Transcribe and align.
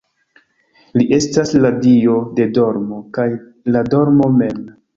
Li 0.99 1.05
estas 1.17 1.53
la 1.65 1.71
dio 1.85 2.17
de 2.41 2.49
dormo 2.57 2.99
kaj 3.21 3.29
la 3.77 3.87
dormo 3.95 4.35
mem. 4.43 4.69